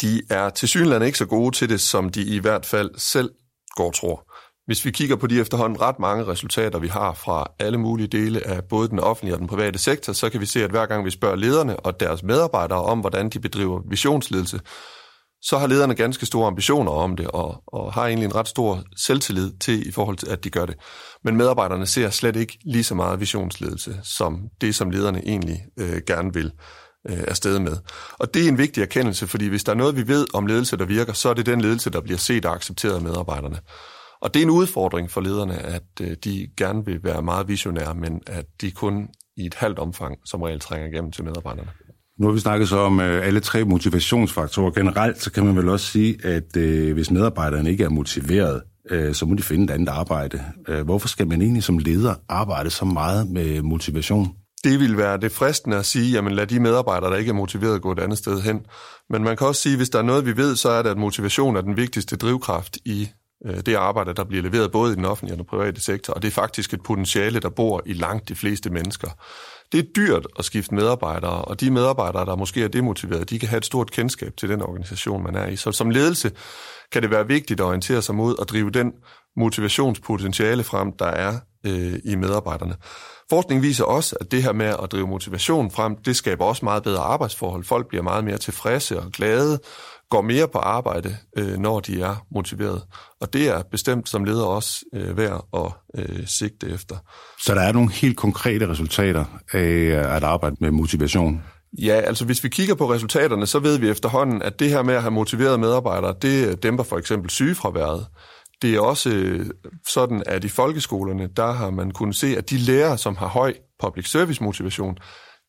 de 0.02 0.22
er 0.30 0.50
til 0.50 0.68
synligheden 0.68 1.02
ikke 1.02 1.18
så 1.18 1.26
gode 1.26 1.56
til 1.56 1.68
det, 1.68 1.80
som 1.80 2.10
de 2.10 2.24
i 2.24 2.38
hvert 2.38 2.66
fald 2.66 2.90
selv 2.96 3.30
går 3.76 3.90
tror. 3.90 4.32
Hvis 4.66 4.84
vi 4.84 4.90
kigger 4.90 5.16
på 5.16 5.26
de 5.26 5.40
efterhånden 5.40 5.80
ret 5.80 5.98
mange 5.98 6.26
resultater, 6.26 6.78
vi 6.78 6.88
har 6.88 7.14
fra 7.14 7.46
alle 7.58 7.78
mulige 7.78 8.06
dele 8.06 8.46
af 8.46 8.64
både 8.64 8.88
den 8.88 8.98
offentlige 8.98 9.34
og 9.34 9.38
den 9.38 9.46
private 9.46 9.78
sektor, 9.78 10.12
så 10.12 10.30
kan 10.30 10.40
vi 10.40 10.46
se, 10.46 10.64
at 10.64 10.70
hver 10.70 10.86
gang 10.86 11.04
vi 11.04 11.10
spørger 11.10 11.36
lederne 11.36 11.76
og 11.76 12.00
deres 12.00 12.22
medarbejdere 12.22 12.82
om, 12.82 13.00
hvordan 13.00 13.28
de 13.28 13.40
bedriver 13.40 13.80
visionsledelse, 13.88 14.60
så 15.48 15.58
har 15.58 15.66
lederne 15.66 15.94
ganske 15.94 16.26
store 16.26 16.46
ambitioner 16.46 16.92
om 16.92 17.16
det, 17.16 17.26
og, 17.26 17.62
og 17.66 17.92
har 17.92 18.06
egentlig 18.06 18.24
en 18.24 18.34
ret 18.34 18.48
stor 18.48 18.82
selvtillid 18.96 19.52
til 19.60 19.88
i 19.88 19.92
forhold 19.92 20.16
til, 20.16 20.30
at 20.30 20.44
de 20.44 20.50
gør 20.50 20.66
det. 20.66 20.74
Men 21.24 21.36
medarbejderne 21.36 21.86
ser 21.86 22.10
slet 22.10 22.36
ikke 22.36 22.58
lige 22.64 22.84
så 22.84 22.94
meget 22.94 23.20
visionsledelse, 23.20 24.00
som 24.02 24.48
det, 24.60 24.74
som 24.74 24.90
lederne 24.90 25.28
egentlig 25.28 25.64
øh, 25.76 26.00
gerne 26.06 26.34
vil 26.34 26.52
øh, 27.08 27.24
afsted 27.28 27.58
med. 27.58 27.76
Og 28.12 28.34
det 28.34 28.44
er 28.44 28.48
en 28.48 28.58
vigtig 28.58 28.82
erkendelse, 28.82 29.26
fordi 29.26 29.48
hvis 29.48 29.64
der 29.64 29.72
er 29.72 29.76
noget, 29.76 29.96
vi 29.96 30.08
ved 30.08 30.26
om 30.34 30.46
ledelse, 30.46 30.76
der 30.76 30.84
virker, 30.84 31.12
så 31.12 31.28
er 31.28 31.34
det 31.34 31.46
den 31.46 31.60
ledelse, 31.60 31.90
der 31.90 32.00
bliver 32.00 32.18
set 32.18 32.46
og 32.46 32.54
accepteret 32.54 32.94
af 32.94 33.02
medarbejderne. 33.02 33.58
Og 34.20 34.34
det 34.34 34.40
er 34.40 34.44
en 34.44 34.50
udfordring 34.50 35.10
for 35.10 35.20
lederne, 35.20 35.58
at 35.58 36.00
øh, 36.00 36.16
de 36.24 36.48
gerne 36.56 36.84
vil 36.84 37.04
være 37.04 37.22
meget 37.22 37.48
visionære, 37.48 37.94
men 37.94 38.20
at 38.26 38.46
de 38.60 38.70
kun 38.70 39.08
i 39.36 39.46
et 39.46 39.54
halvt 39.54 39.78
omfang 39.78 40.18
som 40.24 40.42
regel 40.42 40.60
trænger 40.60 40.88
igennem 40.88 41.12
til 41.12 41.24
medarbejderne. 41.24 41.70
Nu 42.18 42.26
har 42.26 42.32
vi 42.32 42.40
snakket 42.40 42.68
så 42.68 42.78
om 42.78 43.00
øh, 43.00 43.26
alle 43.26 43.40
tre 43.40 43.64
motivationsfaktorer. 43.64 44.70
Generelt 44.70 45.22
så 45.22 45.32
kan 45.32 45.46
man 45.46 45.56
vel 45.56 45.68
også 45.68 45.86
sige, 45.86 46.26
at 46.26 46.56
øh, 46.56 46.92
hvis 46.94 47.10
medarbejderne 47.10 47.70
ikke 47.70 47.84
er 47.84 47.88
motiveret, 47.88 48.62
øh, 48.90 49.14
så 49.14 49.26
må 49.26 49.34
de 49.34 49.42
finde 49.42 49.64
et 49.64 49.70
andet 49.70 49.88
arbejde. 49.88 50.42
Øh, 50.68 50.84
hvorfor 50.84 51.08
skal 51.08 51.26
man 51.26 51.42
egentlig 51.42 51.62
som 51.62 51.78
leder 51.78 52.14
arbejde 52.28 52.70
så 52.70 52.84
meget 52.84 53.30
med 53.30 53.62
motivation? 53.62 54.28
Det 54.64 54.80
vil 54.80 54.96
være 54.96 55.16
det 55.16 55.32
fristende 55.32 55.76
at 55.76 55.86
sige, 55.86 56.12
jamen 56.12 56.32
lad 56.32 56.46
de 56.46 56.60
medarbejdere, 56.60 57.10
der 57.10 57.16
ikke 57.16 57.28
er 57.28 57.34
motiveret, 57.34 57.82
gå 57.82 57.92
et 57.92 57.98
andet 57.98 58.18
sted 58.18 58.40
hen. 58.40 58.60
Men 59.10 59.24
man 59.24 59.36
kan 59.36 59.46
også 59.46 59.62
sige, 59.62 59.76
hvis 59.76 59.90
der 59.90 59.98
er 59.98 60.02
noget, 60.02 60.26
vi 60.26 60.36
ved, 60.36 60.56
så 60.56 60.68
er 60.68 60.82
det, 60.82 60.90
at 60.90 60.98
motivation 60.98 61.56
er 61.56 61.60
den 61.60 61.76
vigtigste 61.76 62.16
drivkraft 62.16 62.78
i 62.84 63.08
øh, 63.46 63.60
det 63.66 63.74
arbejde, 63.74 64.14
der 64.14 64.24
bliver 64.24 64.42
leveret 64.42 64.72
både 64.72 64.92
i 64.92 64.96
den 64.96 65.04
offentlige 65.04 65.34
og 65.34 65.38
den 65.38 65.46
private 65.46 65.80
sektor, 65.80 66.14
og 66.14 66.22
det 66.22 66.28
er 66.28 66.32
faktisk 66.32 66.74
et 66.74 66.82
potentiale, 66.82 67.40
der 67.40 67.48
bor 67.48 67.82
i 67.86 67.92
langt 67.92 68.28
de 68.28 68.34
fleste 68.34 68.70
mennesker. 68.70 69.08
Det 69.72 69.80
er 69.80 69.84
dyrt 69.96 70.26
at 70.38 70.44
skifte 70.44 70.74
medarbejdere, 70.74 71.42
og 71.42 71.60
de 71.60 71.70
medarbejdere, 71.70 72.26
der 72.26 72.36
måske 72.36 72.64
er 72.64 72.68
demotiverede, 72.68 73.24
de 73.24 73.38
kan 73.38 73.48
have 73.48 73.58
et 73.58 73.66
stort 73.66 73.90
kendskab 73.90 74.36
til 74.36 74.48
den 74.48 74.62
organisation, 74.62 75.22
man 75.22 75.34
er 75.34 75.46
i. 75.46 75.56
Så 75.56 75.72
som 75.72 75.90
ledelse 75.90 76.32
kan 76.92 77.02
det 77.02 77.10
være 77.10 77.26
vigtigt 77.26 77.60
at 77.60 77.66
orientere 77.66 78.02
sig 78.02 78.14
mod 78.14 78.34
at 78.40 78.48
drive 78.48 78.70
den 78.70 78.92
motivationspotentiale 79.36 80.64
frem, 80.64 80.92
der 80.92 81.06
er 81.06 81.38
øh, 81.66 81.94
i 82.04 82.14
medarbejderne. 82.14 82.76
Forskning 83.30 83.62
viser 83.62 83.84
også, 83.84 84.16
at 84.20 84.30
det 84.30 84.42
her 84.42 84.52
med 84.52 84.66
at 84.82 84.92
drive 84.92 85.06
motivation 85.06 85.70
frem, 85.70 85.96
det 85.96 86.16
skaber 86.16 86.44
også 86.44 86.64
meget 86.64 86.82
bedre 86.82 87.02
arbejdsforhold. 87.02 87.64
Folk 87.64 87.88
bliver 87.88 88.02
meget 88.02 88.24
mere 88.24 88.38
tilfredse 88.38 89.00
og 89.00 89.10
glade, 89.12 89.58
går 90.10 90.20
mere 90.20 90.48
på 90.48 90.58
arbejde, 90.58 91.16
øh, 91.38 91.58
når 91.58 91.80
de 91.80 92.00
er 92.00 92.26
motiveret. 92.30 92.82
Og 93.20 93.32
det 93.32 93.48
er 93.48 93.62
bestemt 93.70 94.08
som 94.08 94.24
leder 94.24 94.44
også 94.44 94.84
øh, 94.94 95.16
værd 95.16 95.46
at 95.54 95.72
øh, 95.94 96.26
sigte 96.26 96.68
efter. 96.68 96.96
Så 97.44 97.54
der 97.54 97.60
er 97.60 97.72
nogle 97.72 97.92
helt 97.92 98.16
konkrete 98.16 98.68
resultater 98.68 99.24
af 99.52 100.16
at 100.16 100.24
arbejde 100.24 100.56
med 100.60 100.70
motivation? 100.70 101.42
Ja, 101.78 102.00
altså 102.00 102.24
hvis 102.24 102.44
vi 102.44 102.48
kigger 102.48 102.74
på 102.74 102.92
resultaterne, 102.92 103.46
så 103.46 103.58
ved 103.58 103.78
vi 103.78 103.88
efterhånden, 103.88 104.42
at 104.42 104.58
det 104.58 104.70
her 104.70 104.82
med 104.82 104.94
at 104.94 105.02
have 105.02 105.10
motiverede 105.10 105.58
medarbejdere, 105.58 106.14
det 106.22 106.62
dæmper 106.62 106.84
for 106.84 106.98
eksempel 106.98 107.30
sygefraværet. 107.30 108.06
Det 108.62 108.74
er 108.74 108.80
også 108.80 109.10
øh, 109.10 109.46
sådan, 109.88 110.22
at 110.26 110.44
i 110.44 110.48
folkeskolerne, 110.48 111.28
der 111.36 111.52
har 111.52 111.70
man 111.70 111.90
kunnet 111.90 112.16
se, 112.16 112.36
at 112.36 112.50
de 112.50 112.56
lærere, 112.56 112.98
som 112.98 113.16
har 113.16 113.26
høj 113.26 113.54
public 113.82 114.10
service 114.10 114.42
motivation, 114.42 114.98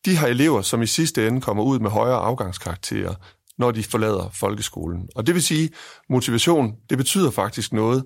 de 0.04 0.16
har 0.16 0.26
elever, 0.26 0.62
som 0.62 0.82
i 0.82 0.86
sidste 0.86 1.28
ende 1.28 1.40
kommer 1.40 1.62
ud 1.62 1.78
med 1.78 1.90
højere 1.90 2.18
afgangskarakterer, 2.18 3.14
når 3.58 3.70
de 3.70 3.82
forlader 3.82 4.30
folkeskolen. 4.32 5.08
Og 5.14 5.26
det 5.26 5.34
vil 5.34 5.42
sige, 5.42 5.70
motivation, 6.10 6.74
det 6.90 6.98
betyder 6.98 7.30
faktisk 7.30 7.72
noget, 7.72 8.04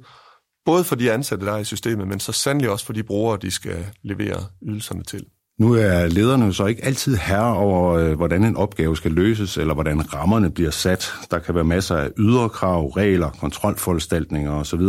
både 0.64 0.84
for 0.84 0.96
de 0.96 1.12
ansatte, 1.12 1.46
der 1.46 1.52
er 1.52 1.58
i 1.58 1.64
systemet, 1.64 2.08
men 2.08 2.20
så 2.20 2.32
sandelig 2.32 2.70
også 2.70 2.86
for 2.86 2.92
de 2.92 3.02
brugere, 3.02 3.38
de 3.42 3.50
skal 3.50 3.86
levere 4.02 4.44
ydelserne 4.62 5.02
til. 5.02 5.24
Nu 5.58 5.74
er 5.74 6.06
lederne 6.06 6.54
så 6.54 6.66
ikke 6.66 6.84
altid 6.84 7.16
herre 7.16 7.56
over, 7.56 7.92
øh, 7.92 8.12
hvordan 8.12 8.44
en 8.44 8.56
opgave 8.56 8.96
skal 8.96 9.12
løses, 9.12 9.56
eller 9.56 9.74
hvordan 9.74 10.14
rammerne 10.14 10.50
bliver 10.50 10.70
sat. 10.70 11.12
Der 11.30 11.38
kan 11.38 11.54
være 11.54 11.64
masser 11.64 11.96
af 11.96 12.10
ydre 12.18 12.48
krav, 12.48 12.86
regler, 12.86 13.30
kontrolforanstaltninger 13.30 14.52
osv. 14.52 14.80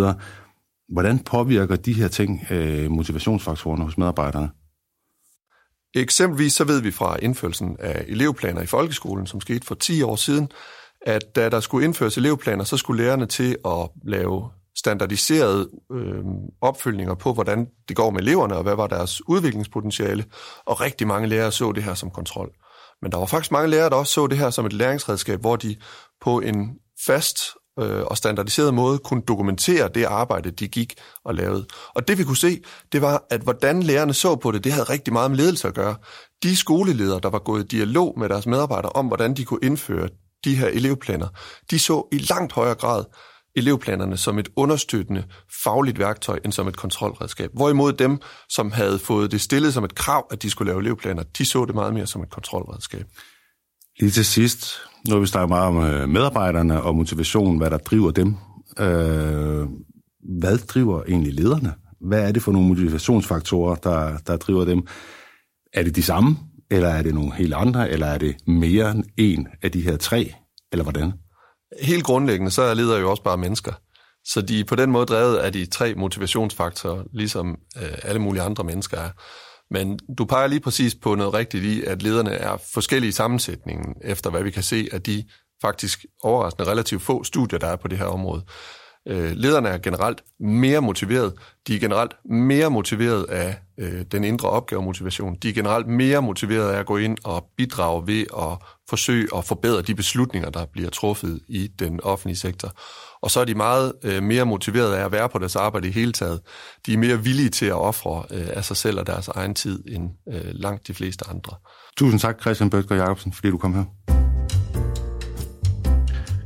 Hvordan 0.93 1.20
påvirker 1.20 1.75
de 1.75 1.93
her 1.93 2.08
ting 2.08 2.48
øh, 2.51 2.91
motivationsfaktorerne 2.91 3.84
hos 3.84 3.98
medarbejderne? 3.98 4.50
Eksempelvis 5.95 6.53
så 6.53 6.63
ved 6.63 6.81
vi 6.81 6.91
fra 6.91 7.17
indførelsen 7.21 7.77
af 7.79 8.05
elevplaner 8.07 8.62
i 8.62 8.65
folkeskolen, 8.65 9.27
som 9.27 9.41
skete 9.41 9.67
for 9.67 9.75
10 9.75 10.01
år 10.01 10.15
siden, 10.15 10.51
at 11.01 11.35
da 11.35 11.50
der 11.50 11.59
skulle 11.59 11.85
indføres 11.85 12.17
elevplaner, 12.17 12.63
så 12.63 12.77
skulle 12.77 13.03
lærerne 13.03 13.25
til 13.25 13.57
at 13.65 13.89
lave 14.03 14.50
standardiserede 14.77 15.69
øh, 15.91 16.23
opfølgninger 16.62 17.15
på, 17.15 17.33
hvordan 17.33 17.67
det 17.88 17.95
går 17.95 18.09
med 18.09 18.21
eleverne, 18.21 18.55
og 18.55 18.63
hvad 18.63 18.75
var 18.75 18.88
deres 18.88 19.27
udviklingspotentiale. 19.27 20.25
Og 20.65 20.81
rigtig 20.81 21.07
mange 21.07 21.27
lærere 21.27 21.51
så 21.51 21.71
det 21.71 21.83
her 21.83 21.93
som 21.93 22.09
kontrol. 22.09 22.51
Men 23.01 23.12
der 23.12 23.17
var 23.17 23.25
faktisk 23.25 23.51
mange 23.51 23.69
lærere, 23.69 23.89
der 23.89 23.95
også 23.95 24.13
så 24.13 24.27
det 24.27 24.38
her 24.38 24.50
som 24.50 24.65
et 24.65 24.73
læringsredskab, 24.73 25.39
hvor 25.39 25.55
de 25.55 25.75
på 26.21 26.39
en 26.39 26.69
fast 27.05 27.39
øh, 27.79 28.01
og 28.01 28.17
standardiseret 28.17 28.73
måde 28.73 28.99
kunne 28.99 29.21
dokumentere 29.21 29.89
det 29.95 30.03
arbejde, 30.03 30.51
de 30.51 30.67
gik 30.67 30.95
og 31.25 31.35
lavede. 31.35 31.65
Og 31.95 32.07
det 32.07 32.17
vi 32.17 32.23
kunne 32.23 32.37
se, 32.37 32.61
det 32.91 33.01
var, 33.01 33.23
at 33.29 33.41
hvordan 33.41 33.83
lærerne 33.83 34.13
så 34.13 34.35
på 34.35 34.51
det, 34.51 34.63
det 34.63 34.71
havde 34.71 34.89
rigtig 34.89 35.13
meget 35.13 35.31
med 35.31 35.37
ledelse 35.37 35.67
at 35.67 35.73
gøre. 35.73 35.95
De 36.43 36.55
skoleledere, 36.55 37.19
der 37.23 37.29
var 37.29 37.39
gået 37.39 37.63
i 37.63 37.67
dialog 37.77 38.19
med 38.19 38.29
deres 38.29 38.45
medarbejdere 38.45 38.91
om, 38.91 39.07
hvordan 39.07 39.33
de 39.33 39.45
kunne 39.45 39.59
indføre 39.63 40.09
de 40.45 40.55
her 40.55 40.67
elevplaner, 40.67 41.27
de 41.71 41.79
så 41.79 42.07
i 42.11 42.17
langt 42.17 42.53
højere 42.53 42.75
grad 42.75 43.03
elevplanerne 43.55 44.17
som 44.17 44.39
et 44.39 44.49
understøttende 44.55 45.23
fagligt 45.63 45.99
værktøj 45.99 46.39
end 46.45 46.51
som 46.51 46.67
et 46.67 46.77
kontrolredskab. 46.77 47.51
Hvorimod 47.53 47.93
dem, 47.93 48.19
som 48.49 48.71
havde 48.71 48.99
fået 48.99 49.31
det 49.31 49.41
stillet 49.41 49.73
som 49.73 49.83
et 49.83 49.95
krav, 49.95 50.27
at 50.31 50.41
de 50.41 50.49
skulle 50.49 50.71
lave 50.71 50.81
elevplaner, 50.81 51.23
de 51.23 51.45
så 51.45 51.65
det 51.65 51.75
meget 51.75 51.93
mere 51.93 52.07
som 52.07 52.23
et 52.23 52.29
kontrolredskab. 52.29 53.05
Lige 54.00 54.12
til 54.12 54.25
sidst, 54.25 54.67
når 55.07 55.19
vi 55.19 55.25
snakker 55.25 55.47
meget 55.47 55.67
om 55.67 55.83
øh, 55.83 56.09
medarbejderne 56.09 56.81
og 56.81 56.95
motivation, 56.95 57.57
hvad 57.57 57.69
der 57.69 57.77
driver 57.77 58.12
dem. 58.12 58.35
Øh, 58.79 59.67
hvad 60.39 60.57
driver 60.57 61.03
egentlig 61.03 61.33
lederne? 61.33 61.73
Hvad 62.01 62.27
er 62.27 62.31
det 62.31 62.43
for 62.43 62.51
nogle 62.51 62.67
motivationsfaktorer, 62.67 63.75
der, 63.75 64.17
der 64.17 64.38
driver 64.38 64.65
dem? 64.65 64.88
Er 65.73 65.83
det 65.83 65.95
de 65.95 66.03
samme, 66.03 66.38
eller 66.71 66.89
er 66.89 67.01
det 67.01 67.13
nogle 67.13 67.33
helt 67.33 67.53
andre, 67.53 67.89
eller 67.89 68.07
er 68.07 68.17
det 68.17 68.35
mere 68.47 68.91
end 68.91 69.03
en 69.17 69.47
af 69.62 69.71
de 69.71 69.81
her 69.81 69.97
tre, 69.97 70.33
eller 70.71 70.83
hvordan? 70.83 71.13
Helt 71.81 72.03
grundlæggende, 72.03 72.51
så 72.51 72.62
er 72.62 72.73
ledere 72.73 73.00
jo 73.00 73.09
også 73.09 73.23
bare 73.23 73.38
mennesker. 73.38 73.71
Så 74.25 74.41
de 74.41 74.59
er 74.59 74.63
på 74.63 74.75
den 74.75 74.91
måde 74.91 75.05
drevet 75.05 75.38
af 75.38 75.53
de 75.53 75.65
tre 75.65 75.93
motivationsfaktorer, 75.93 77.03
ligesom 77.13 77.57
øh, 77.77 77.97
alle 78.03 78.21
mulige 78.21 78.41
andre 78.43 78.63
mennesker 78.63 78.97
er. 78.97 79.09
Men 79.72 80.00
du 80.17 80.25
peger 80.25 80.48
lige 80.48 80.60
præcis 80.60 80.96
på 80.96 81.15
noget 81.15 81.34
rigtigt 81.34 81.63
i, 81.63 81.84
at 81.84 82.01
lederne 82.01 82.32
er 82.32 82.58
forskellige 82.74 83.10
i 83.10 83.12
sammensætningen, 83.12 83.96
efter 84.01 84.29
hvad 84.29 84.43
vi 84.43 84.51
kan 84.51 84.63
se 84.63 84.88
af 84.91 85.01
de 85.01 85.24
faktisk 85.62 86.05
overraskende 86.24 86.72
relativt 86.72 87.01
få 87.01 87.24
studier, 87.24 87.60
der 87.60 87.67
er 87.67 87.75
på 87.75 87.88
det 87.88 87.98
her 87.98 88.05
område. 88.05 88.46
Øh, 89.07 89.31
lederne 89.31 89.69
er 89.69 89.77
generelt 89.77 90.24
mere 90.39 90.81
motiveret. 90.81 91.33
De 91.67 91.75
er 91.75 91.79
generelt 91.79 92.13
mere 92.25 92.69
motiveret 92.69 93.24
af 93.24 93.57
øh, 93.77 94.05
den 94.12 94.24
indre 94.24 94.50
opgavemotivation. 94.50 95.36
De 95.36 95.50
er 95.50 95.53
generelt 95.53 95.88
mere 95.88 96.22
motiveret 96.22 96.72
af 96.72 96.79
at 96.79 96.86
gå 96.86 96.98
ind 96.98 97.17
og 97.24 97.45
bidrage 97.57 98.07
ved 98.07 98.25
at 98.38 98.67
forsøge 98.89 99.27
at 99.36 99.45
forbedre 99.45 99.81
de 99.81 99.95
beslutninger, 99.95 100.50
der 100.50 100.65
bliver 100.65 100.89
truffet 100.89 101.39
i 101.48 101.67
den 101.79 102.00
offentlige 102.03 102.38
sektor. 102.38 102.72
Og 103.22 103.31
så 103.31 103.39
er 103.39 103.45
de 103.45 103.55
meget 103.55 103.93
øh, 104.03 104.24
mere 104.24 104.45
motiveret 104.45 104.93
af 104.93 105.05
at 105.05 105.12
være 105.12 105.29
på 105.29 105.39
deres 105.39 105.55
arbejde 105.55 105.88
i 105.88 105.91
hele 105.91 106.12
taget. 106.12 106.41
De 106.86 106.93
er 106.93 106.98
mere 106.98 107.24
villige 107.24 107.50
til 107.50 107.65
at 107.65 107.74
ofre 107.74 108.24
øh, 108.31 108.48
af 108.53 108.65
sig 108.65 108.77
selv 108.77 109.00
og 109.00 109.07
deres 109.07 109.27
egen 109.27 109.55
tid 109.55 109.83
end 109.88 110.10
øh, 110.33 110.45
langt 110.45 110.88
de 110.88 110.93
fleste 110.93 111.25
andre. 111.29 111.55
Tusind 111.98 112.19
tak, 112.19 112.41
Christian 112.41 112.69
Bøtger 112.69 112.95
Jacobsen, 112.95 113.33
fordi 113.33 113.50
du 113.50 113.57
kom 113.57 113.74
her. 113.74 114.22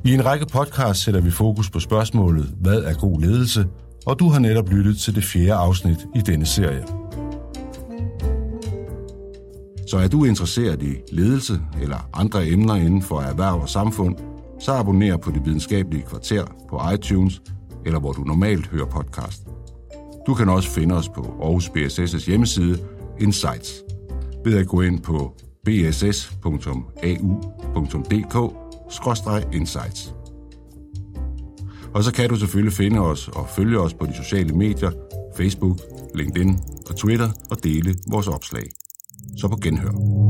I 0.06 0.14
en 0.14 0.26
række 0.26 0.46
podcasts 0.46 1.04
sætter 1.04 1.22
vi 1.22 1.32
fokus 1.32 1.70
på 1.70 1.80
spørgsmålet, 1.80 2.56
hvad 2.62 2.84
er 2.84 2.94
god 2.94 3.22
ledelse? 3.22 3.66
Og 4.06 4.20
du 4.20 4.30
har 4.30 4.40
netop 4.40 4.70
lyttet 4.70 4.98
til 4.98 5.16
det 5.16 5.24
fjerde 5.24 5.54
afsnit 5.54 5.98
i 6.16 6.20
denne 6.20 6.46
serie. 6.46 6.84
Så 9.88 9.98
er 9.98 10.08
du 10.08 10.26
interesseret 10.26 10.84
i 10.84 10.96
ledelse 11.12 11.60
eller 11.82 12.10
andre 12.14 12.48
emner 12.48 12.76
inden 12.76 13.02
for 13.02 13.22
erhverv 13.22 13.62
og 13.62 13.70
samfund, 13.70 14.16
så 14.60 14.72
abonner 14.72 15.18
på 15.18 15.32
Det 15.32 15.46
Videnskabelige 15.46 16.04
Kvarter 16.04 16.46
på 16.70 16.82
iTunes 16.94 17.42
eller 17.86 18.00
hvor 18.00 18.12
du 18.12 18.22
normalt 18.24 18.68
hører 18.68 18.86
podcast. 18.86 19.48
Du 20.28 20.34
kan 20.34 20.50
også 20.50 20.70
finde 20.70 20.96
os 20.96 21.10
på 21.10 21.22
Aarhus 21.42 21.70
BSS' 21.70 22.26
hjemmeside 22.26 22.80
Insights 23.20 23.84
ved 24.46 24.58
at 24.58 24.68
gå 24.68 24.82
ind 24.82 25.02
på 25.02 25.34
bss.au.dk 25.66 26.28
insights. 29.54 30.14
Og 31.94 32.04
så 32.04 32.14
kan 32.14 32.30
du 32.30 32.36
selvfølgelig 32.36 32.74
finde 32.74 33.00
os 33.00 33.28
og 33.28 33.50
følge 33.56 33.80
os 33.80 33.94
på 33.94 34.06
de 34.06 34.16
sociale 34.16 34.54
medier, 34.56 34.92
Facebook, 35.36 35.80
LinkedIn 36.16 36.60
og 36.90 36.96
Twitter 36.96 37.30
og 37.52 37.64
dele 37.64 37.96
vores 38.08 38.28
opslag. 38.28 38.64
Så 39.38 39.48
på 39.48 39.56
genhør. 39.56 40.27